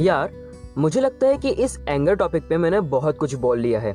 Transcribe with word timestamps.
यार, 0.00 0.32
मुझे 0.78 1.00
लगता 1.00 1.26
है 1.26 1.36
कि 1.38 1.48
इस 1.48 1.78
एंगर 1.88 2.14
टॉपिक 2.14 2.48
पे 2.48 2.56
मैंने 2.56 2.80
बहुत 2.80 3.18
कुछ 3.18 3.34
बोल 3.34 3.58
लिया 3.58 3.80
है। 3.80 3.92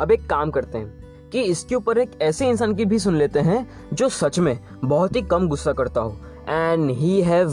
अब 0.00 0.10
एक 0.12 0.28
काम 0.30 0.50
करते 0.50 0.78
हैं 0.78 1.30
कि 1.30 1.40
इसके 1.42 1.74
ऊपर 1.74 1.98
एक 1.98 2.10
ऐसे 2.22 2.48
इंसान 2.48 2.74
की 2.74 2.84
भी 2.84 2.98
सुन 2.98 3.16
लेते 3.16 3.40
हैं 3.40 3.66
जो 3.92 4.08
सच 4.08 4.38
में 4.38 4.58
बहुत 4.84 5.16
ही 5.16 5.22
कम 5.22 5.48
गुस्सा 5.48 5.72
करता 5.72 6.00
हो। 6.00 6.16
And 6.48 6.90
he 6.90 7.20
have 7.22 7.52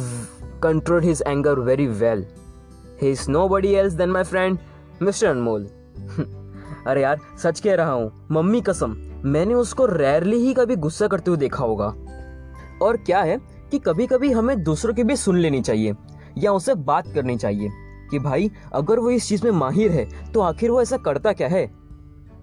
control 0.63 1.04
his 1.04 1.23
anger 1.27 1.59
very 1.59 1.88
well 1.88 2.25
he 3.01 3.11
is 3.11 3.29
nobody 3.49 3.73
else 3.73 3.93
than 3.93 4.09
my 4.09 4.23
friend 4.23 4.57
mister 5.01 5.27
Anmol 5.27 5.67
अरे 6.87 7.01
यार, 7.01 7.19
सच 7.37 7.59
कह 7.59 7.75
रहा 7.75 7.91
हूँ, 7.91 8.27
मम्मी 8.31 8.61
कसम, 8.61 8.95
मैंने 9.25 9.53
उसको 9.53 9.85
रेयरली 9.85 10.37
ही 10.37 10.53
कभी 10.53 10.75
गुस्सा 10.75 11.07
करते 11.07 11.31
हुए 11.31 11.37
देखा 11.37 11.63
होगा। 11.63 11.93
और 12.81 12.97
क्या 12.97 13.21
है 13.21 13.37
कि 13.71 13.79
कभी 13.79 14.07
कभी 14.07 14.31
हमें 14.31 14.63
दूसरों 14.63 14.93
की 14.93 15.03
भी 15.03 15.15
सुन 15.15 15.37
लेनी 15.37 15.61
चाहिए, 15.61 15.94
या 16.38 16.52
उसे 16.52 16.73
बात 16.76 17.13
करनी 17.13 17.38
चाहिए। 17.38 17.70
कि 18.11 18.20
भाई 18.20 18.49
अगर 18.73 18.99
वो 18.99 19.09
इस 19.11 19.27
चीज़ 19.29 19.43
में 19.43 19.51
माहिर 19.51 19.91
है 19.91 20.31
तो 20.31 20.41
आखिर 20.41 20.71
वो 20.71 20.81
ऐसा 20.81 20.97
करता 20.97 21.33
क्या 21.33 21.47
है? 21.47 21.65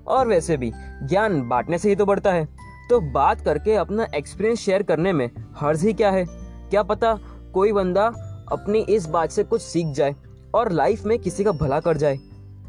और 0.06 0.28
वैसे 0.28 0.56
भी 0.56 0.72
ज्ञान 1.02 1.40
बांटने 1.48 1.78
से 1.78 1.88
ही 1.88 1.96
तो 1.96 2.06
बढ़ता 2.06 2.32
है। 2.32 2.44
तो 2.90 3.00
बात 3.12 3.40
करके 3.40 3.74
अपना 3.74 4.06
एक्सपीरियंस 4.14 4.58
शेयर 4.58 4.82
करने 4.82 5.12
में 5.12 5.28
हर्ज 5.56 5.84
ही 5.84 5.92
क्या 5.92 6.10
है? 6.10 6.24
क्या 6.70 6.82
पता 6.82 7.18
कोई 7.54 7.72
बंदा 7.72 8.06
अपनी 8.52 8.78
इस 8.88 9.06
बात 9.06 9.30
से 9.30 9.44
कुछ 9.44 9.62
सीख 9.62 9.86
जाए 9.86 10.14
और 10.54 10.70
लाइफ 10.72 11.04
में 11.06 11.18
किसी 11.18 11.44
का 11.44 11.52
भला 11.52 11.80
कर 11.80 11.96
जाए। 11.96 12.18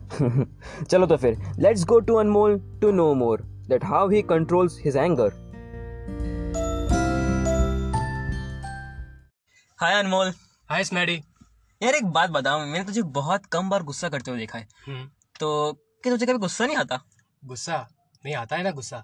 चलो 0.90 1.06
तो 1.06 1.18
फिर 1.18 1.38
let's 1.60 1.86
go 1.86 2.00
to 2.00 2.16
Anmol 2.16 2.60
to 2.82 2.92
know 2.92 3.14
more 3.14 3.42
that 3.70 3.86
how 3.86 4.10
he 4.10 4.22
controls 4.22 4.80
his 4.86 4.98
anger 4.98 5.32
hi 9.80 9.94
Anmol. 9.94 10.32
Hi 10.70 10.84
स्नैडी 10.84 11.22
यार 11.82 11.96
एक 11.96 12.06
बात 12.06 12.30
बताओ 12.30 12.60
मैंने 12.60 12.84
तुझे 12.86 13.02
बहुत 13.18 13.46
कम 13.46 13.70
बार 13.70 13.84
गुस्सा 13.84 14.10
करते 14.10 14.32
हुए 14.32 14.40
देखा 14.40 14.58
है। 14.60 14.68
हम्म, 14.88 15.06
तो 15.40 15.74
क्या 16.04 16.14
तुझे 16.14 16.26
कभी 16.26 16.38
गुस्सा 16.38 16.66
नहीं 16.66 16.78
आता? 16.78 17.00
गुस्सा? 17.44 17.78
नहीं 18.24 18.36
आता 18.36 18.56
है 18.56 18.64
ना 18.64 18.72
गुस्सा? 18.72 18.98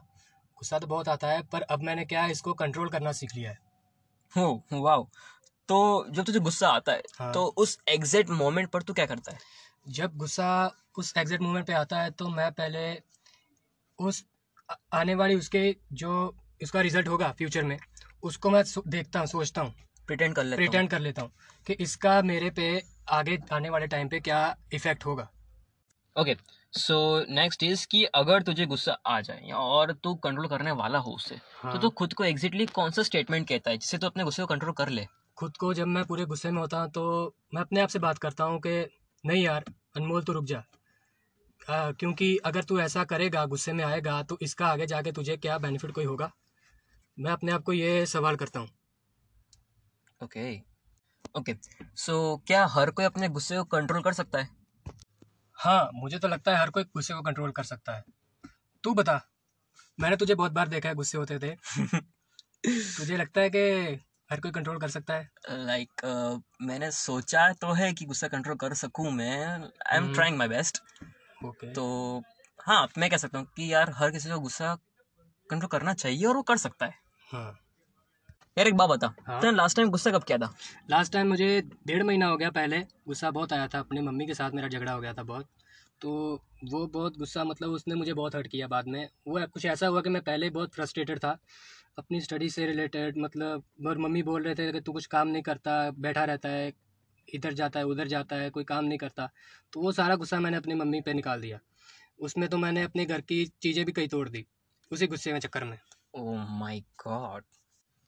गुस्सा 0.58 0.80
तो 0.80 0.88
बहुत 0.88 1.10
आता 1.10 1.28
है 1.28 1.42
पर 1.44 1.62
अब 1.62 1.84
मैंने 1.84 2.06
क्या 2.06 2.24
है 2.24 2.32
इसको 2.32 2.54
कंट्रोल 2.54 2.90
करना 2.90 3.12
सीख 3.12 3.36
लिया 3.36 3.52
है। 3.52 3.58
हो 4.34 4.62
वाओ। 4.74 5.08
तो 5.70 6.06
जब 6.10 6.24
तुझे 6.24 6.40
गुस्सा 6.40 6.70
आता 6.70 6.92
है 6.92 7.04
हाँ। 7.20 7.32
तो 7.34 7.46
उस 7.58 7.78
एग्जैक्ट 7.90 8.30
मोमेंट 8.32 8.70
पर 8.70 8.82
तू 8.82 8.94
क्या 8.94 9.06
करता 9.06 9.32
है? 9.32 9.40
जब 9.90 10.18
गुस्सा 10.18 10.50
उस 10.98 11.14
एग्जैक्ट 11.18 11.44
मोमेंट 11.44 11.66
पे 11.68 11.74
आता 11.74 12.02
है 12.02 12.12
तो 12.12 12.28
मैं 12.30 12.52
पहले 12.52 12.84
उस 14.00 14.24
आने 14.94 15.16
वाली 15.16 15.36
उसके 15.36 15.76
जो 15.94 16.12
उसका 16.64 16.82
रिज़ल्ट 16.82 17.08
होगा 17.08 17.32
फ्यूचर 17.32 17.64
में 17.64 17.78
उसको 18.24 18.50
मैं 18.50 18.64
देखता 18.88 19.20
हूँ 19.20 19.28
सोचता 19.28 19.62
हूँ। 19.62 19.74
प्रिटेंड 20.08 20.36
कर 20.36 20.44
लेता 20.44 20.56
प्रिटेंड 20.56 20.90
कर 20.90 21.00
लेता 21.00 21.22
हूँ 21.22 21.32
कि 21.68 21.74
इसका 21.80 22.22
मेरे 22.24 22.50
पे 22.50 22.68
आगे 23.12 23.38
आने 23.54 23.70
वाले 23.70 23.88
टाइम 23.88 24.08
पे 24.10 24.20
क्या 24.20 24.56
इफ़ेक्ट 24.74 25.06
होगा। 25.06 25.28
ओके 26.16 26.36
सो 26.74 26.96
नेक्स्ट 27.30 27.64
इज़ 27.64 27.86
कि 27.92 28.04
अगर 28.16 28.42
तुझे 28.44 28.66
गुस्सा 28.66 28.94
आ 29.08 29.20
जाए 29.22 29.52
और 29.56 29.92
तू 30.04 30.14
कंट्रोल 30.24 30.48
करने 30.48 30.72
वाला 30.74 31.00
हो 31.00 31.12
उससे 31.12 31.36
हाँ. 31.36 31.62
तो 31.64 31.70
हाँ। 31.70 31.82
तू 31.82 31.90
खुद 31.92 32.14
को 32.14 32.24
एग्जैक्टली 32.24 32.66
कौन 32.66 32.92
सा 32.92 33.04
स्टेटमेंट 33.04 33.48
कहता 33.50 33.72
है 33.72 33.78
जिससे 33.78 33.98
तू 33.98 34.08
अपने 34.08 34.24
गुस्से 34.24 34.42
को 34.42 34.48
कंट्रोल 34.48 34.74
कर 34.74 34.90
ले? 34.90 35.06
खुद 35.38 35.58
को 35.58 35.74
जब 35.74 35.88
मैं 35.88 36.04
पूरे 36.06 36.26
गुस्से 36.26 36.52
में 36.52 36.60
होता 36.62 36.80
हूँ 36.80 36.90
तो 36.92 37.36
मैं 37.54 37.62
अपने 37.62 37.82
आप 37.82 37.90
से 37.90 38.00
बात 38.00 38.18
करता 38.18 38.44
हूँ 38.44 38.60
कि 38.60 38.76
नहीं 39.24 39.44
यार 39.44 39.66
अनमोल 39.98 40.24
तो 40.24 40.34
रुक 40.34 40.46
जा। 40.46 40.64
आ, 41.70 41.92
क्योंकि 41.92 42.36
अगर 42.46 42.64
तू 42.64 42.80
ऐसा 42.80 43.04
करेगा 43.04 43.46
गुस्से 43.46 43.74
में 43.74 43.84
आएगा 43.86 44.22
तो 44.24 44.38
इसका 44.42 44.68
आगे 44.68 44.86
जाके 44.88 45.12
तुझे 45.12 45.38
क्या 45.38 45.58
बेनिफिट 45.58 45.92
कोई 45.92 46.06
होगा? 46.06 46.32
मैं 47.18 47.32
अपने 47.32 47.52
आप 47.52 47.64
को 47.64 47.74
ये 47.74 48.06
सवाल 48.06 48.36
करता 48.36 48.60
हूँ। 48.60 48.70
ओके। 50.24 50.62
ओके। 51.38 51.56
सो 51.96 52.38
क्या 52.48 52.66
हर 52.66 52.92
कोई 52.92 53.06
अपने 53.06 53.30
गुस्से 53.30 53.58
को 53.58 53.64
कंट्रोल 53.64 54.02
कर 54.02 54.14
सकता 54.14 54.40
है? 54.40 54.50
हाँ 55.54 55.90
मुझे 55.94 56.20
तो 56.20 56.28
लगता 56.28 56.52
है 56.52 56.58
हर 56.58 56.70
कोई 56.70 56.84
गुस्से 56.84 57.14
को 57.14 57.22
कंट्रोल 57.22 57.52
कर 57.52 57.64
सकता 57.64 57.96
है। 57.96 58.04
तू 58.84 58.94
बता 58.94 59.22
मैंने 60.00 60.16
तुझे 60.16 60.36
बहुत 60.36 60.52
बार 60.52 60.68
देखा 60.68 60.90
है 60.90 60.96
गुस्से 60.96 61.18
होते 61.18 61.40
थे 61.40 61.56
तुझे 62.66 63.18
लगता 63.18 63.42
है 63.42 63.50
कि 63.50 63.60
हर 64.32 64.40
कोई 64.40 64.52
कंट्रोल 64.52 64.80
कर 64.80 64.90
सकता 64.90 65.14
है? 65.14 65.30
लाइक 65.50 65.90
like, 65.90 66.38
uh, 66.38 66.42
मैंने 66.62 66.92
सोचा 66.92 67.54
तो 67.54 67.72
है 67.72 67.94
कि 67.94 68.06
गुस्सा 68.06 68.28
कंट्रोल 68.28 68.56
कर 68.56 68.74
सकूँ 68.74 69.12
मैं। 69.12 69.48
I 69.92 69.98
am. 69.98 70.14
Trying 70.14 70.38
my 70.38 70.48
best 70.48 70.82
okay 71.46 71.74
तो 71.74 72.24
हाँ 72.66 72.88
मैं 72.98 73.10
कह 73.10 73.18
सकता 73.18 73.40
हूँ 73.40 73.48
कि 73.56 73.74
यार 73.74 73.92
हर 73.92 74.12
किसी 74.12 74.30
को 74.30 74.40
गुस्सा 74.40 74.76
कंट्रोल 75.50 75.68
करना 75.68 75.94
चाहिए 75.94 76.26
और 76.26 76.36
वो 76.36 76.42
कर 76.42 76.58
सकता 76.58 76.86
है। 76.86 76.94
हाँ। 77.32 77.65
यार 78.58 78.68
एक 78.68 78.76
बात 78.76 78.90
बता 78.90 79.08
हाँ। 79.28 79.40
तूने 79.42 79.52
लास्ट 79.52 79.78
टाइम 79.78 79.90
गुस्सा 79.90 80.12
कब 80.12 80.24
किया 80.24 80.38
था? 80.38 80.54
लास्ट 80.90 81.14
टाइम 81.14 81.28
मुझे 81.28 81.62
डेढ़ 81.88 82.04
महीना 82.04 82.28
हो 82.28 82.38
गया 82.38 82.50
पहले 82.50 82.80
गुस्सा 83.08 83.32
बहुत 83.32 83.54
आया 83.54 83.68
था 83.68 83.80
अपनी 83.80 84.02
मम्मी 84.02 84.26
के 84.26 84.34
साथ 84.34 84.52
मेरा 84.52 84.68
झगड़ा 84.68 84.92
हो 84.92 85.00
गया 85.02 85.14
था 85.14 85.24
बहुत। 85.24 85.48
तो 86.02 86.12
वो 86.72 86.86
बहुत 86.88 87.18
गुस्सा 87.18 87.44
मतलब 87.44 87.72
उसने 87.72 87.96
मुझे 87.96 88.14
बहुत 88.14 88.36
हर्ट 88.36 88.48
किया 88.48 88.68
बाद 88.68 88.88
में। 88.88 89.08
वो 89.28 89.46
कुछ 89.54 89.66
ऐसा 89.66 89.88
हुआ 89.88 90.02
कि 90.02 90.10
मैं 90.10 90.22
पहले 90.22 90.50
बहुत 90.50 90.74
फ्रस्ट्रेटेड 90.74 91.20
था 91.20 91.38
अपनी 91.98 92.22
स्टडी 92.22 92.50
से 92.50 92.66
रिलेटेड 92.66 93.18
मतलब 93.18 93.64
और 93.88 93.98
मम्मी 93.98 94.24
बोल 94.24 94.44
रहे 94.44 94.56
थे 94.56 94.72
कि 94.72 94.82
तू 94.82 94.94
कुछ 94.94 95.06
काम 95.06 95.28
नहीं 95.28 95.44
करता 95.44 95.76
बैठा 96.00 96.24
रहता 96.24 96.50
है 96.50 96.72
इधर 97.28 97.54
जाता 97.54 97.80
है 97.80 97.86
उधर 97.86 98.08
जाता 98.08 98.36
है 98.36 98.50
कोई 98.50 98.64
काम 98.64 98.86
नहीं 98.86 98.98
करता। 98.98 99.30
तो 99.74 99.82
वो 99.82 99.92
सारा 99.92 100.16
गुस्सा 100.16 100.40
मैंने 100.40 100.58
अपनी 100.58 100.76
मम्मी 100.76 101.02
पे 101.02 101.14
निकाल 101.14 101.42
दिया। 101.42 101.60
उसमें 102.20 102.48
तो 102.50 102.58
मैंने 102.58 102.84
अपने 102.84 103.06
घर 103.06 103.22
की 103.22 103.46
चीज़ें 103.62 103.86
भी 103.86 103.92
कई 103.92 104.08
तोड़ 104.08 104.28
दी 104.30 104.46
उसी 104.92 105.08
गुस्से 105.08 105.34
में 105.34 105.40
चक्कर 105.40 105.64
में। 105.64 105.78
Oh 106.14 106.46
my 106.60 106.80
God 107.06 107.44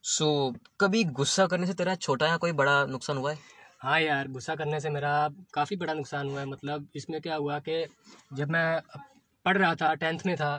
so 0.08 0.24
so, 0.24 0.58
कभी 0.80 1.02
गुस्सा 1.04 1.46
करने 1.46 1.66
से 1.66 1.74
तेरा 1.74 1.94
छोटा 1.94 2.26
या 2.26 2.36
कोई 2.36 2.52
बड़ा 2.52 2.84
नुकसान 2.86 3.16
हुआ 3.16 3.32
है? 3.32 3.38
हाँ 3.80 4.00
यार 4.00 4.28
गुस्सा 4.28 4.54
करने 4.54 4.80
से 4.80 4.90
मेरा 4.90 5.10
काफ़ी 5.54 5.76
बड़ा 5.76 5.94
नुकसान 5.94 6.28
हुआ 6.28 6.40
है। 6.40 6.46
मतलब 6.46 6.86
इसमें 6.96 7.20
क्या 7.20 7.36
हुआ 7.36 7.58
कि 7.58 7.84
जब 8.34 8.50
मैं 8.50 8.80
पढ़ 9.46 9.58
रहा 9.58 9.74
था 9.74 9.94
टेंथ 9.94 10.18
में 10.26 10.36
था 10.36 10.56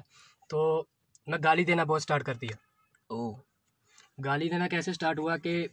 तो 0.49 0.87
मैं 1.27 1.43
गाली 1.43 1.65
देना 1.65 1.85
बहुत 1.85 2.01
स्टार्ट 2.01 2.23
कर 2.23 2.35
दिया। 2.35 2.57
ओह 3.09 3.35
गाली 4.19 4.49
देना 4.49 4.67
कैसे 4.67 4.93
स्टार्ट 4.93 5.19
हुआ 5.19 5.37
कि 5.37 5.69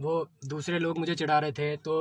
वो 0.00 0.26
दूसरे 0.46 0.78
लोग 0.78 0.98
मुझे 0.98 1.14
चढ़ा 1.14 1.38
रहे 1.38 1.52
थे 1.52 1.76
तो 1.76 1.94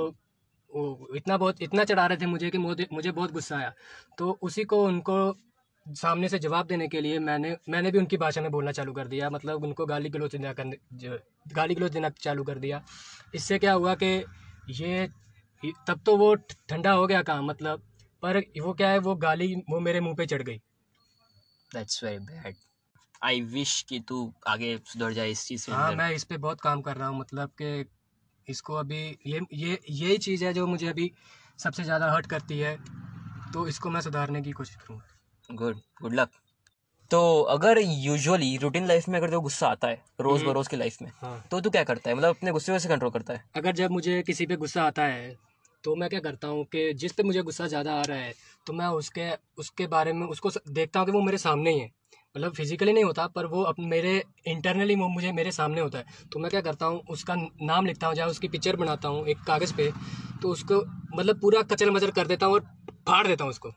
वो 0.75 1.07
इतना 1.15 1.37
बहुत 1.37 1.61
इतना 1.61 1.83
चढ़ा 1.83 2.05
रहे 2.05 2.17
थे 2.17 2.25
मुझे 2.25 2.49
कि 2.49 2.57
मुझे 2.57 2.87
मुझे 2.93 3.11
बहुत 3.11 3.31
गुस्सा 3.31 3.57
आया। 3.57 3.73
तो 4.17 4.37
उसी 4.41 4.63
को 4.63 4.83
उनको 4.85 5.17
सामने 5.89 6.29
से 6.29 6.39
जवाब 6.39 6.67
देने 6.67 6.87
के 6.87 7.01
लिए 7.01 7.19
मैंने 7.19 7.55
मैंने 7.69 7.91
भी 7.91 7.97
उनकी 7.97 8.17
भाषा 8.17 8.41
में 8.41 8.49
बोलना 8.51 8.71
चालू 8.71 8.93
कर 8.93 9.07
दिया। 9.07 9.29
मतलब 9.29 9.63
उनको 9.63 9.85
गाली 9.85 10.09
गलौज 10.09 10.31
देना 10.31 10.53
करने 10.53 10.77
गाली 11.53 11.75
गलोच 11.75 11.91
देना 11.91 12.09
चालू 12.11 12.43
कर 12.43 12.59
दिया। 12.59 12.81
इससे 13.35 13.59
क्या 13.59 13.73
हुआ 13.73 13.95
कि 13.95 14.13
ये 14.73 15.07
तब 15.87 16.01
तो 16.05 16.15
वो 16.17 16.33
ठंडा 16.35 16.91
हो 16.91 17.07
गया 17.07 17.21
काम 17.23 17.45
मतलब 17.45 17.81
पर 18.23 18.37
वो 18.61 18.73
क्या 18.73 18.89
है 18.89 18.99
वो 18.99 19.15
गाली 19.17 19.53
वो 19.69 19.79
मेरे 19.79 19.99
मुँह 19.99 20.15
पे 20.15 20.25
चढ़ 20.25 20.41
गई। 20.41 20.57
That's 21.71 22.03
very 22.03 22.19
bad 22.19 22.55
I 23.21 23.41
wish 23.53 23.81
कि 23.89 23.99
तू 23.99 24.31
आगे 24.47 24.77
सुधर 24.85 25.13
जाए 25.13 25.31
इस 25.31 25.45
चीज़ 25.47 25.61
से 25.61 25.71
हाँ 25.71 25.91
मैं 25.93 26.09
इस 26.11 26.23
पर 26.23 26.37
बहुत 26.39 26.61
काम 26.61 26.81
कर 26.81 26.97
रहा 26.97 27.07
हूँ 27.07 27.19
मतलब 27.19 27.51
कि 27.61 27.85
इसको 28.47 28.73
अभी 28.75 29.03
ये 29.27 29.39
ये 29.53 29.79
यही 29.89 30.17
चीज़ 30.19 30.45
है 30.45 30.53
जो 30.53 30.67
मुझे 30.67 30.87
अभी 30.87 31.11
सबसे 31.59 31.83
ज़्यादा 31.83 32.11
हर्ट 32.11 32.27
करती 32.27 32.59
है 32.59 32.77
तो 33.53 33.67
इसको 33.67 33.89
मैं 33.89 34.01
सुधारने 34.01 34.41
की 34.41 34.51
कोशिश 34.51 34.75
करूँगा। 34.75 35.05
गुड 35.49 35.77
गुड 36.01 36.13
लक 36.13 36.29
तो 37.11 37.19
अगर 37.49 37.79
यूजुअली 37.79 38.55
रूटीन 38.57 38.85
लाइफ 38.87 39.07
में 39.09 39.17
अगर 39.19 39.29
तो 39.29 39.39
गुस्सा 39.41 39.67
आता 39.67 39.87
है 39.87 40.01
रोज 40.21 40.39
हम्म। 40.39 40.49
बरोज 40.49 40.67
की 40.67 40.77
लाइफ 40.77 41.01
में 41.01 41.11
हाँ। 41.21 41.43
तो 41.51 41.59
तू 41.61 41.69
क्या 41.69 41.83
करता 41.83 42.09
है? 42.09 42.15
मतलब 42.15 42.29
अपने 42.29 42.51
गुस्से 42.51 42.71
को 42.71 42.75
कैसे 42.75 42.89
कंट्रोल 42.89 43.11
करता 43.11 43.33
है? 43.33 43.43
अगर 43.55 43.71
जब 43.75 43.91
मुझे 43.91 44.21
किसी 44.23 44.45
पे 44.45 44.55
गुस्सा 44.55 44.83
आता 44.83 45.03
है 45.03 45.35
तो 45.83 45.95
मैं 45.95 46.09
क्या 46.09 46.19
करता 46.19 46.47
हूँ 46.47 46.63
कि 46.65 46.93
जिस 46.93 47.11
पे 47.13 47.23
मुझे 47.23 47.41
गुस्सा 47.41 47.67
ज़्यादा 47.67 47.93
आ 47.93 48.01
रहा 48.01 48.17
है 48.17 48.33
तो 48.67 48.73
मैं 48.73 48.87
उसके 48.99 49.29
उसके 49.57 49.87
बारे 49.87 50.13
में 50.13 50.25
उसको 50.27 50.49
देखता 50.69 50.99
हूँ 50.99 51.05
कि 51.05 51.11
वो 51.11 51.21
मेरे 51.21 51.37
सामने 51.37 51.71
ही 51.71 51.79
है। 51.79 51.91
मतलब 52.35 52.53
फिजिकली 52.53 52.93
नहीं 52.93 53.03
होता 53.03 53.27
पर 53.27 53.45
वो 53.45 53.61
अप 53.63 53.75
मेरे 53.87 54.23
इंटरनली 54.47 54.95
वो 54.95 55.07
मुझे 55.07 55.31
मेरे 55.31 55.51
सामने 55.51 55.81
होता 55.81 55.97
है। 55.97 56.05
तो 56.31 56.39
मैं 56.39 56.49
क्या 56.51 56.61
करता 56.61 56.85
हूँ 56.85 57.01
उसका 57.09 57.35
नाम 57.63 57.85
लिखता 57.85 58.07
हूँ 58.07 58.15
जहाँ 58.15 58.29
उसकी 58.29 58.47
पिक्चर 58.47 58.75
बनाता 58.75 59.07
हूँ 59.07 59.25
एक 59.27 59.43
कागज़ 59.47 59.73
पे 59.73 59.91
तो 60.41 60.49
उसको 60.49 60.83
मतलब 61.15 61.39
पूरा 61.41 61.61
कचर 61.71 61.91
मचर 61.91 62.11
कर 62.11 62.27
देता 62.27 62.45
हूँ 62.45 62.53
और 62.53 62.67
फाड़ 63.07 63.25
देता 63.27 63.43
हूँ 63.43 63.51
उसको। 63.51 63.71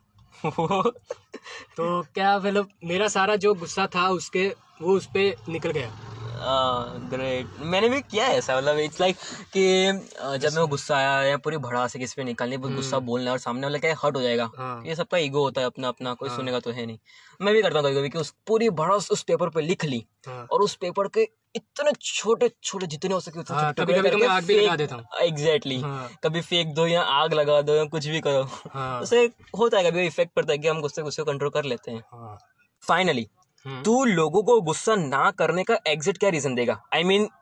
तो 1.76 2.02
क्या 2.02 2.38
मतलब 2.38 2.68
मेरा 2.84 3.08
सारा 3.08 3.36
जो 3.36 3.54
गुस्सा 3.54 3.86
था 3.86 4.08
उसके 4.08 4.48
वो 4.82 4.96
उस 4.96 5.06
पर 5.06 5.34
निकल 5.48 5.70
गया। 5.70 6.11
ग्रेट 7.10 7.60
मैंने 7.60 7.88
भी 7.88 8.00
किया 8.00 8.26
है 8.26 8.36
ऐसा 8.38 8.56
मतलब 8.56 8.78
इट्स 8.78 9.00
लाइक 9.00 9.16
कि 9.52 9.64
जब 10.38 10.52
मैं 10.52 10.66
गुस्सा 10.66 10.96
आया 10.96 11.22
या 11.22 11.36
पूरी 11.36 11.56
भड़ास 11.56 11.92
से 11.92 11.98
किसी 11.98 12.14
पे 12.16 12.24
निकालनी 12.24 12.56
वो 12.56 12.68
गुस्सा 12.68 12.98
बोलना 12.98 13.32
और 13.32 13.38
सामने 13.38 13.66
वाला 13.66 13.78
क्या 13.78 13.94
हर्ट 14.02 14.16
हो 14.16 14.22
जाएगा। 14.22 14.50
हाँ. 14.56 14.82
ये 14.86 14.94
सबका 14.94 15.18
ईगो 15.18 15.42
होता 15.42 15.60
है 15.60 15.66
अपना 15.66 15.88
अपना 15.88 16.14
कोई 16.14 16.28
हाँ। 16.28 16.36
सुनेगा 16.38 16.60
तो 16.60 16.70
है 16.70 16.86
नहीं। 16.86 16.98
मैं 17.40 17.54
भी 17.54 17.62
करता 17.62 17.78
हूँ 17.78 17.86
कभी 17.88 17.98
कभी 17.98 18.08
कि 18.08 18.18
उस 18.18 18.34
पूरी 18.46 18.70
भड़ास 18.70 19.10
उस 19.10 19.22
पेपर 19.22 19.48
पे 19.48 19.60
लिख 19.60 19.84
ली 19.84 20.04
हाँ. 20.26 20.46
और 20.52 20.62
उस 20.62 20.74
पेपर 20.74 21.08
के 21.08 21.28
इतने 21.56 21.92
छोटे 22.00 22.50
छोटे 22.62 22.86
जितने 22.86 23.14
हो 23.14 23.20
सके 23.20 23.40
उतने 23.40 23.56
हाँ, 23.56 23.72
छोटे 23.72 23.82
कभी-कभी 23.82 24.10
तो 24.10 24.18
मैं 24.18 24.28
आग 24.28 24.44
भी 24.44 24.54
लगा 24.54 24.76
देता 24.76 24.94
हूँ। 24.94 25.04
Exactly 25.22 25.74
exactly. 25.74 25.98
हाँ. 25.98 26.08
कभी 26.24 26.40
फेंक 26.40 26.74
दो 26.74 26.86
या 26.86 27.02
आग 27.02 27.34
लगा 27.34 27.60
दो 27.62 27.74
या 27.74 27.84
कुछ 27.84 28.06
भी 28.06 28.20
करो। 28.20 28.42
हाँ. 28.74 29.00
उससे 29.00 29.24
होता 29.58 29.78
है 29.78 29.90
कभी 29.90 30.06
इफ़ेक्ट 30.06 30.32
पड़ता 30.36 30.52
है 30.52 30.58
कि 30.58 30.68
हम 30.68 30.80
गुस्से 30.80 31.02
गुस्से 31.02 31.24
कंट्रोल 31.24 31.50
कर 31.50 31.64
लेते 31.64 31.90
हैं। 31.90 32.02
हाँ. 32.12 32.38
फाइनली। 32.82 33.26
तू 33.66 34.04
लोगों 34.04 34.42
को 34.42 34.60
गुस्सा 34.60 34.94
ना 34.96 35.30
करने 35.30 35.64
का 35.64 35.78
एग्जिट 35.86 36.18
क्या 36.18 36.30
रीजन 36.30 36.54
देगा? 36.54 36.80
आई 36.94 37.02
I 37.02 37.06
मीन 37.06 37.22
mean, 37.22 37.32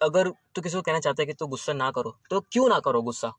अगर 0.00 0.28
तू 0.28 0.62
किसी 0.62 0.76
को 0.76 0.82
कहना 0.82 1.00
चाहता 1.00 1.22
है 1.22 1.26
कि 1.26 1.32
तू 1.32 1.46
गुस्सा 1.46 1.72
ना 1.72 1.90
करो 1.90 2.16
तो 2.30 2.40
क्यों 2.42 2.68
ना 2.68 2.78
करो 2.80 3.02
गुस्सा? 3.02 3.32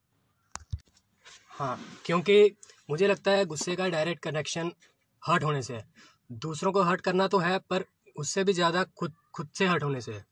हाँ 1.50 1.80
क्योंकि 2.06 2.56
मुझे 2.90 3.08
लगता 3.08 3.32
है 3.32 3.46
गुस्से 3.46 3.76
का 3.76 3.88
डायरेक्ट 3.90 4.24
कनेक्शन 4.24 4.72
हर्ट 5.24 5.44
होने 5.44 5.62
से 5.62 5.74
है। 5.76 5.86
दूसरों 6.30 6.72
को 6.72 6.82
हर्ट 6.82 7.02
करना 7.02 7.28
तो 7.28 7.38
है 7.38 7.58
पर 7.60 7.86
उससे 8.16 8.44
भी 8.44 8.54
ज़्यादा 8.54 8.84
खुद 8.98 9.14
खुद 9.36 9.50
से 9.56 9.66
हर्ट 9.66 9.84
होने 9.84 10.02
से 10.02 10.14
है। 10.14 10.26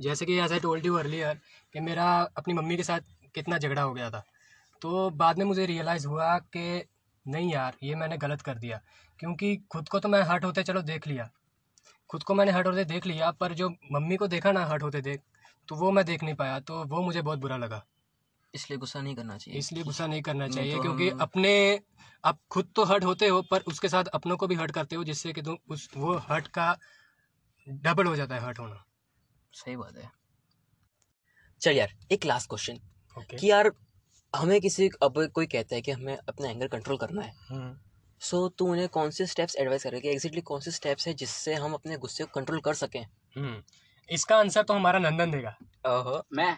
जैसे 0.00 0.26
कि 0.26 0.38
as 0.38 0.52
I 0.52 0.60
told 0.60 0.86
you 0.86 0.94
earlier 0.94 1.40
कि 1.74 1.80
मेरा 1.80 2.06
अपनी 2.36 2.54
मम्मी 2.54 2.76
के 2.76 2.82
साथ 2.82 3.00
कितना 3.34 3.58
झगड़ा 3.58 3.82
हो 3.82 3.92
गया 3.94 4.10
था। 4.10 4.24
तो 4.82 5.10
बाद 5.10 5.38
में 5.38 5.44
मुझे 5.44 5.66
रियलाइज़ 5.66 6.06
हुआ 6.06 6.36
कि 6.38 6.84
नहीं 7.30 7.52
यार 7.52 7.76
ये 7.82 7.94
मैंने 7.94 8.16
गलत 8.18 8.42
कर 8.42 8.58
दिया। 8.58 8.80
क्योंकि 9.20 9.56
खुद 9.70 9.88
को 9.88 9.98
तो 10.00 10.08
मैं 10.08 10.22
हर्ट 10.22 10.44
होते 10.44 10.62
चलो 10.62 10.82
देख 10.82 11.06
लिया। 11.06 11.30
खुद 12.10 12.22
को 12.22 12.34
मैंने 12.34 12.52
हर्ट 12.52 12.66
होते 12.66 12.84
देख 12.84 13.06
लिया 13.06 13.30
पर 13.30 13.52
जो 13.54 13.68
मम्मी 13.92 14.16
को 14.16 14.26
देखा 14.28 14.52
ना 14.52 14.64
हर्ट 14.66 14.82
होते 14.82 15.00
देख 15.00 15.22
तो 15.68 15.76
वो 15.76 15.90
मैं 15.90 16.04
देख 16.04 16.22
नहीं 16.22 16.34
पाया 16.34 16.58
तो 16.60 16.84
वो 16.84 17.02
मुझे 17.02 17.22
बहुत 17.22 17.38
बुरा 17.38 17.56
लगा। 17.56 17.84
इसलिए 18.54 18.78
गुस्सा 18.78 19.00
नहीं 19.00 19.14
करना 19.14 19.36
चाहिए। 19.38 19.58
इसलिए 19.58 19.82
गुस्सा 19.84 20.06
नहीं 20.06 20.22
करना 20.22 20.48
चाहिए 20.48 20.76
तो 20.76 20.82
क्योंकि 20.82 21.08
अपने 21.20 21.52
आप 22.24 22.38
खुद 22.50 22.72
तो 22.76 22.84
हर्ट 22.84 23.04
होते 23.04 23.28
हो 23.28 23.42
पर 23.42 23.60
उसके 23.68 23.88
साथ 23.88 24.04
अपनों 24.14 24.36
को 24.36 24.46
भी 24.46 24.54
हर्ट 24.54 24.70
करते 24.70 24.96
हो 24.96 25.04
जिससे 25.04 25.32
कि 25.32 25.42
तुम 25.42 25.56
उस 25.68 25.88
वो 25.96 26.16
हर्ट 26.28 26.48
का 26.48 26.76
डबल 27.66 28.06
हो 28.06 28.16
जाता 28.16 28.34
है 28.34 28.40
हर्ट 28.40 28.58
होना। 28.58 28.84
सही 29.52 29.76
बात 29.76 29.96
है। 29.96 30.10
चल 31.60 31.72
यार 31.72 31.94
एक 32.12 32.24
लास्ट 32.24 32.48
क्वेश्चन 32.48 32.80
ओके 33.16 33.36
कि 33.36 33.50
यार 33.50 33.70
हमें 34.34 34.60
किसी 34.60 34.88
अब 35.02 35.14
कोई 35.34 35.46
कहता 35.46 35.74
है 35.74 35.80
कि 35.80 35.90
हमें 35.90 36.16
अपना 36.18 36.48
एंगर 36.50 36.68
कंट्रोल 36.68 36.96
करना 36.96 37.22
है। 37.22 37.32
सो 38.20 38.46
so, 38.46 38.52
तू 38.58 38.66
उन्हें 38.66 38.88
कौन 38.88 39.10
से 39.10 39.26
स्टेप्स 39.26 39.56
एडवाइस 39.56 39.84
करेगी 39.84 40.08
एग्जैक्टली 40.08 40.40
कौन 40.40 40.60
से 40.60 40.70
स्टेप्स 40.70 41.06
है 41.08 41.14
जिससे 41.14 41.54
हम 41.54 41.74
अपने 41.74 41.96
गुस्से 41.96 42.24
को 42.24 42.30
कंट्रोल 42.34 42.60
कर 42.60 42.74
सकें? 42.74 43.04
हम्म। 43.36 43.62
इसका 44.08 44.36
आंसर 44.36 44.62
तो 44.62 44.74
हमारा 44.74 44.98
नंदन 44.98 45.30
देगा। 45.30 45.56
ओहो। 45.88 46.22
मैं? 46.32 46.52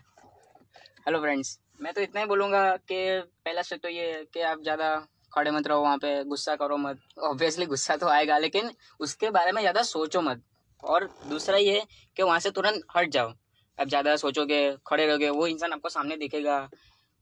हेलो 1.07 1.21
फ्रेंड्स 1.21 1.59
मैं 1.83 1.93
तो 1.93 2.01
इतना 2.01 2.21
ही 2.21 2.27
बोलूँगा 2.27 2.65
कि 2.77 3.21
पहला 3.45 3.63
स्टेप 3.63 3.81
तो 3.83 3.89
ये 3.89 4.13
है 4.13 4.25
कि 4.25 4.41
आप 4.43 4.63
ज़्यादा 4.63 4.95
खड़े 5.35 5.51
मत 5.51 5.67
रहो 5.67 5.81
वहाँ 5.83 5.97
पे 5.99 6.23
गुस्सा 6.25 6.55
करो 6.57 6.77
मत। 6.77 6.99
ऑब्वियसली 7.21 7.67
गुस्सा 7.67 7.97
तो 7.97 8.09
आएगा 8.09 8.39
लेकिन 8.39 8.71
उसके 9.01 9.31
बारे 9.31 9.53
में 9.53 9.61
ज़्यादा 9.63 9.83
सोचो 9.85 10.21
मत। 10.21 10.43
और 10.83 11.09
दूसरा 11.29 11.57
ये 11.59 11.79
है 11.79 11.85
कि 12.17 12.23
वहाँ 12.23 12.39
से 12.41 12.51
तुरंत 12.51 12.83
हट 12.97 13.11
जाओ। 13.11 13.33
अब 13.79 13.89
ज़्यादा 13.89 14.15
सोचोगे 14.17 14.61
खड़े 14.87 15.07
रहोगे 15.07 15.29
वो 15.31 15.47
इंसान 15.47 15.73
आपको 15.73 15.89
सामने 15.89 16.17
दिखेगा। 16.17 16.59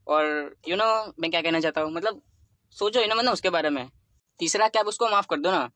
और 0.07 0.55
यू 0.67 0.75
नो 0.75 0.85
मैं 1.19 1.31
क्या 1.31 1.41
कहना 1.41 1.59
चाहता 1.59 1.81
हूँ? 1.81 1.91
मतलब 1.91 2.21
सोचो 2.77 2.99
ही 3.01 3.07
ना 3.07 3.15
मतलब 3.15 3.33
उसके 3.33 3.49
बारे 3.49 3.69
में। 3.69 3.87
तीसरा 4.39 4.67
क्या 4.67 4.81
आप 4.81 4.87
उसको 4.87 5.09
माफ़ 5.09 5.27
कर 5.29 5.39
दो 5.39 5.51
ना। 5.51 5.69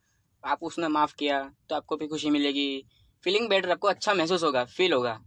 आप 0.44 0.62
उसने 0.62 0.88
माफ़ 0.88 1.14
किया 1.18 1.42
तो 1.68 1.74
आपको 1.74 1.96
भी 1.96 2.06
खुशी 2.06 2.30
मिलेगी। 2.30 2.84
फीलिंग 3.24 3.48
बेटर 3.48 3.70
आपको 3.70 3.88
अच्छा 3.88 4.14
महसूस 4.14 4.42
होगा 4.44 4.64
फील 4.66 4.92
होगा। 4.92 5.18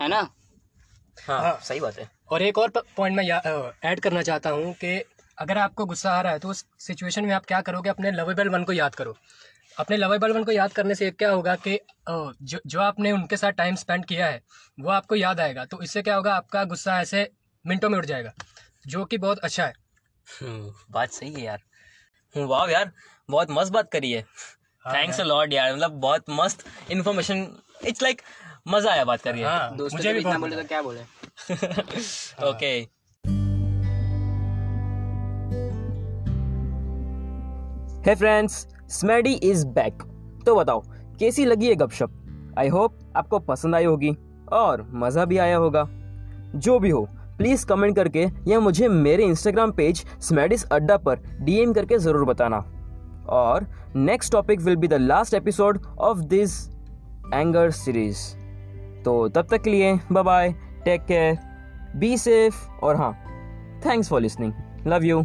है 0.00 0.08
ना? 0.08 0.20
हाँ 1.18 1.40
हाँ। 1.40 1.58
सही 1.62 1.80
बात 1.80 1.98
है। 1.98 2.08
और 2.30 2.42
एक 2.42 2.58
और 2.58 2.72
पॉइंट 2.96 3.16
मैं 3.16 3.24
ऐड 3.84 4.00
करना 4.00 4.22
चाहता 4.22 4.50
हूँ 4.50 4.72
कि 4.74 4.96
अगर 5.38 5.58
आपको 5.58 5.84
गुस्सा 5.86 6.10
आ 6.12 6.20
रहा 6.20 6.32
है 6.32 6.38
तो 6.38 6.48
उस 6.48 6.64
सिचुएशन 6.78 7.24
में 7.24 7.34
आप 7.34 7.46
क्या 7.46 7.60
करोगे? 7.60 7.90
अपने 7.90 8.10
लवेबल 8.12 8.48
वन 8.48 8.64
को 8.64 8.72
याद 8.72 8.94
करो। 8.94 9.14
अपने 9.76 9.96
लवेबल 9.96 10.32
वन 10.32 10.44
को 10.44 10.52
याद 10.52 10.72
करने 10.72 10.94
से 10.94 11.10
क्या 11.12 11.30
होगा 11.30 11.54
कि 11.66 11.78
जो 12.08 12.58
जो 12.66 12.80
आपने 12.80 13.12
उनके 13.12 13.36
साथ 13.36 13.52
टाइम 13.52 13.74
स्पेंड 13.76 14.04
किया 14.04 14.26
है 14.26 14.40
वो 14.78 14.90
आपको 14.90 15.14
याद 15.14 15.40
आएगा। 15.40 15.64
तो 15.64 15.82
इससे 15.82 16.02
क्या 16.02 16.16
होगा? 16.16 16.34
आपका 16.34 16.64
गुस्सा 16.64 17.00
ऐसे 17.00 17.28
मिनटों 17.66 17.88
में 17.90 17.98
उठ 17.98 18.04
जाएगा 18.04 18.32
जो 18.86 19.04
कि 19.04 19.18
बहुत 19.18 19.38
अच्छा 19.38 19.64
है। 19.64 19.72
हम्म, 20.26 20.72
बात 20.90 21.10
सही 21.10 21.32
है 21.32 21.42
यार। 21.42 21.62
हम्म, 22.34 22.46
वाह 22.46 22.70
यार 22.70 22.90
बहुत 23.28 23.50
मस्त 23.50 23.72
बात 23.72 23.90
करी 23.92 24.10
है। 24.12 24.24
हाँ 24.84 24.94
थैंक्स 24.94 25.20
अ 25.20 25.24
लॉट 25.24 25.52
यार 25.52 25.72
मतलब 25.74 26.00
बहुत 26.00 26.24
मस्त 26.30 26.64
इन्फॉर्मेशन 26.90 27.46
इट्स 27.86 28.02
लाइक 28.02 28.22
मज़ा 28.68 28.92
आया 28.92 29.04
बात 29.04 29.22
करिए 29.22 29.44
हाँ। 29.44 29.76
दोस्तों 29.76 29.98
मुझे 29.98 30.12
भी 30.12 30.20
इतना 30.20 30.38
बोले 30.38 30.56
तो 30.56 30.68
क्या 30.68 30.82
बोले? 30.82 31.00
ओके 32.44 32.74
है 38.06 38.14
फ्रेंड्स 38.14 38.66
स्मेडी 38.90 39.32
इज़ 39.44 39.66
बैक 39.68 40.02
तो 40.46 40.54
बताओ 40.56 40.82
कैसी 41.20 41.44
लगी 41.44 41.68
ये 41.68 41.74
गपशप? 41.76 42.54
आई 42.58 42.68
होप 42.68 42.98
आपको 43.16 43.38
पसंद 43.44 43.74
आई 43.74 43.84
होगी 43.84 44.16
और 44.52 44.82
मज़ा 44.94 45.24
भी 45.24 45.38
आया 45.38 45.56
होगा। 45.56 45.84
जो 46.56 46.78
भी 46.78 46.90
हो 46.90 47.08
प्लीज़ 47.38 47.66
कमेंट 47.66 47.94
करके 47.96 48.26
या 48.48 48.60
मुझे 48.60 48.88
मेरे 48.88 49.24
इंस्टाग्राम 49.24 49.72
पेज 49.72 50.04
स्मेडिस 50.20 50.64
अड्डा 50.64 50.96
पर 50.98 51.20
डीएम 51.40 51.72
करके 51.72 51.98
ज़रूर 51.98 52.24
बताना। 52.24 52.58
और 53.28 53.66
next 53.96 54.32
topic 54.32 54.60
will 54.60 54.76
be 54.76 54.88
the 54.88 54.94
last 54.94 55.34
episode 55.34 55.78
of 56.00 56.18
this 56.26 56.58
anger 57.34 57.70
series 57.72 58.18
तो 59.04 59.16
तब 59.28 59.46
तक 59.50 59.62
के 59.62 59.70
लिए 59.70 59.94
bye 60.12 60.22
bye 60.22 60.52
take 60.84 61.04
care 61.04 61.38
be 61.96 62.16
safe 62.18 62.66
और 62.84 62.96
हाँ 62.96 63.12
thanks 63.86 64.08
for 64.08 64.20
listening 64.20 64.52
love 64.86 65.04
you 65.04 65.24